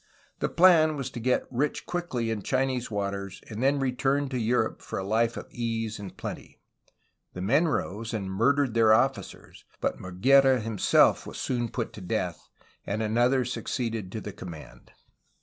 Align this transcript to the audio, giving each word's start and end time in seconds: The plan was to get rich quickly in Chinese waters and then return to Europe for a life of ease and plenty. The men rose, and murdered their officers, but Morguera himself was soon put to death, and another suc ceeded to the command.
The 0.39 0.49
plan 0.49 0.95
was 0.97 1.11
to 1.11 1.19
get 1.19 1.45
rich 1.51 1.85
quickly 1.85 2.31
in 2.31 2.41
Chinese 2.41 2.89
waters 2.89 3.39
and 3.51 3.61
then 3.61 3.77
return 3.77 4.29
to 4.29 4.39
Europe 4.39 4.81
for 4.81 4.97
a 4.97 5.03
life 5.03 5.37
of 5.37 5.45
ease 5.51 5.99
and 5.99 6.17
plenty. 6.17 6.59
The 7.33 7.41
men 7.43 7.67
rose, 7.67 8.11
and 8.11 8.27
murdered 8.31 8.73
their 8.73 8.93
officers, 8.93 9.63
but 9.79 9.99
Morguera 9.99 10.59
himself 10.59 11.27
was 11.27 11.37
soon 11.37 11.69
put 11.69 11.93
to 11.93 12.01
death, 12.01 12.49
and 12.83 13.03
another 13.03 13.45
suc 13.45 13.65
ceeded 13.65 14.09
to 14.13 14.21
the 14.21 14.33
command. 14.33 14.91